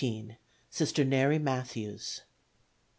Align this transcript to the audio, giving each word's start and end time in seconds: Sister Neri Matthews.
Sister 0.71 1.03
Neri 1.05 1.37
Matthews. 1.37 2.21